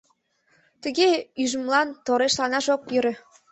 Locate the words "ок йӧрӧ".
2.75-3.13